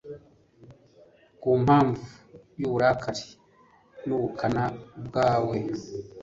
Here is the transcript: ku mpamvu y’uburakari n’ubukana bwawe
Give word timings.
ku 1.41 1.49
mpamvu 1.63 2.03
y’uburakari 2.59 3.25
n’ubukana 4.05 4.63
bwawe 5.05 5.57